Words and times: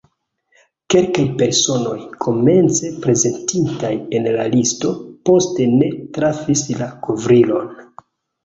Kelkaj 0.93 1.25
personoj, 1.41 1.97
komence 2.25 2.89
prezentitaj 3.03 3.91
en 4.21 4.27
la 4.39 4.49
listo, 4.55 4.95
poste 5.31 5.69
ne 5.77 5.91
trafis 6.19 6.65
la 6.83 6.89
kovrilon. 7.07 7.71